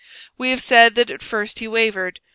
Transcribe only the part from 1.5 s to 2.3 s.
he wavered.